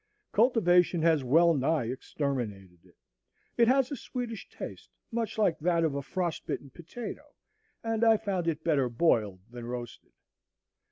Cultivation 0.31 1.03
has 1.03 1.23
well 1.23 1.53
nigh 1.53 1.83
exterminated 1.91 2.79
it. 2.85 2.97
It 3.55 3.67
has 3.67 3.91
a 3.91 3.95
sweetish 3.95 4.49
taste, 4.49 4.89
much 5.11 5.37
like 5.37 5.59
that 5.59 5.83
of 5.83 5.93
a 5.93 6.01
frostbitten 6.01 6.71
potato, 6.71 7.35
and 7.83 8.03
I 8.03 8.17
found 8.17 8.47
it 8.47 8.63
better 8.63 8.89
boiled 8.89 9.41
than 9.51 9.67
roasted. 9.67 10.13